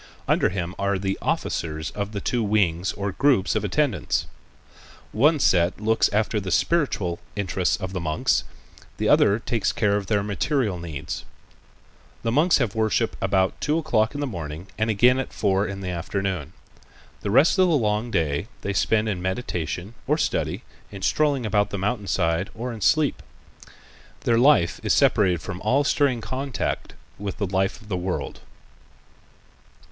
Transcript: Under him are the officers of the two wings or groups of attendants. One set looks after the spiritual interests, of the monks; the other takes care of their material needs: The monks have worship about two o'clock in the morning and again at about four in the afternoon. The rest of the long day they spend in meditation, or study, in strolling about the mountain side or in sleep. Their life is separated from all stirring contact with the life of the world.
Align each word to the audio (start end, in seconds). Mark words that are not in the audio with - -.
Under 0.27 0.49
him 0.49 0.73
are 0.79 0.97
the 0.97 1.15
officers 1.21 1.91
of 1.91 2.11
the 2.11 2.19
two 2.21 2.41
wings 2.41 2.91
or 2.93 3.11
groups 3.11 3.55
of 3.55 3.63
attendants. 3.63 4.25
One 5.11 5.37
set 5.39 5.79
looks 5.79 6.09
after 6.11 6.39
the 6.39 6.49
spiritual 6.49 7.19
interests, 7.35 7.77
of 7.77 7.93
the 7.93 7.99
monks; 7.99 8.43
the 8.97 9.07
other 9.07 9.37
takes 9.37 9.71
care 9.71 9.95
of 9.97 10.07
their 10.07 10.23
material 10.23 10.79
needs: 10.79 11.23
The 12.23 12.31
monks 12.31 12.57
have 12.57 12.73
worship 12.73 13.15
about 13.21 13.61
two 13.61 13.77
o'clock 13.77 14.15
in 14.15 14.21
the 14.21 14.25
morning 14.25 14.65
and 14.75 14.89
again 14.89 15.19
at 15.19 15.27
about 15.27 15.33
four 15.35 15.67
in 15.67 15.81
the 15.81 15.89
afternoon. 15.91 16.53
The 17.21 17.29
rest 17.29 17.59
of 17.59 17.67
the 17.69 17.75
long 17.77 18.09
day 18.09 18.47
they 18.61 18.73
spend 18.73 19.07
in 19.07 19.21
meditation, 19.21 19.93
or 20.07 20.17
study, 20.17 20.63
in 20.91 21.03
strolling 21.03 21.45
about 21.45 21.69
the 21.69 21.77
mountain 21.77 22.07
side 22.07 22.49
or 22.55 22.73
in 22.73 22.81
sleep. 22.81 23.21
Their 24.21 24.39
life 24.39 24.79
is 24.81 24.95
separated 24.95 25.43
from 25.43 25.61
all 25.61 25.83
stirring 25.83 26.21
contact 26.21 26.95
with 27.19 27.37
the 27.37 27.45
life 27.45 27.79
of 27.79 27.87
the 27.87 27.95
world. 27.97 28.39